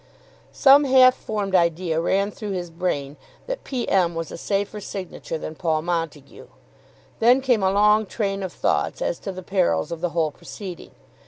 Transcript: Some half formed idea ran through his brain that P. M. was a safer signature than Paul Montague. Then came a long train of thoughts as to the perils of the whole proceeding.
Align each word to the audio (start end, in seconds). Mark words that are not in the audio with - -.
Some 0.55 0.85
half 0.85 1.13
formed 1.13 1.53
idea 1.53 2.01
ran 2.01 2.31
through 2.31 2.53
his 2.53 2.71
brain 2.71 3.17
that 3.45 3.63
P. 3.63 3.87
M. 3.87 4.15
was 4.15 4.31
a 4.31 4.35
safer 4.39 4.81
signature 4.81 5.37
than 5.37 5.53
Paul 5.53 5.83
Montague. 5.83 6.47
Then 7.19 7.39
came 7.39 7.61
a 7.61 7.69
long 7.69 8.07
train 8.07 8.41
of 8.41 8.51
thoughts 8.51 8.99
as 9.03 9.19
to 9.19 9.31
the 9.31 9.43
perils 9.43 9.91
of 9.91 10.01
the 10.01 10.09
whole 10.09 10.31
proceeding. 10.31 10.89